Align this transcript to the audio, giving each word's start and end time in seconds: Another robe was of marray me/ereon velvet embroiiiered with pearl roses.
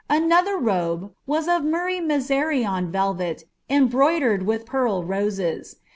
Another 0.09 0.57
robe 0.57 1.11
was 1.27 1.47
of 1.47 1.61
marray 1.61 2.03
me/ereon 2.03 2.89
velvet 2.89 3.43
embroiiiered 3.69 4.45
with 4.45 4.65
pearl 4.65 5.03
roses. 5.03 5.75